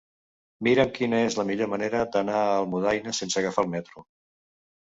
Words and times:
Mira'm 0.67 0.93
quina 0.95 1.19
és 1.25 1.37
la 1.41 1.45
millor 1.49 1.69
manera 1.73 2.01
d'anar 2.15 2.39
a 2.47 2.57
Almudaina 2.63 3.15
sense 3.19 3.41
agafar 3.43 3.67
el 3.67 3.71
metro. 3.79 4.09